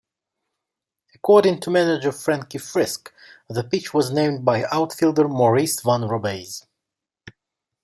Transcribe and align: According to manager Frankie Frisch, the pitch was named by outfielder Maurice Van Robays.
According 1.13 1.59
to 1.59 1.69
manager 1.69 2.11
Frankie 2.11 2.57
Frisch, 2.57 2.97
the 3.47 3.63
pitch 3.63 3.93
was 3.93 4.09
named 4.09 4.43
by 4.43 4.63
outfielder 4.71 5.27
Maurice 5.27 5.79
Van 5.81 6.01
Robays. 6.01 6.65